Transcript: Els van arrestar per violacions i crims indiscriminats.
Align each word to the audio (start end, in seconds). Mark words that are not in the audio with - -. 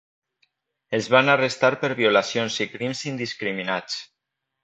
Els 0.97 1.09
van 1.15 1.29
arrestar 1.33 1.69
per 1.83 1.91
violacions 2.01 2.57
i 2.65 2.69
crims 2.73 3.05
indiscriminats. 3.13 4.01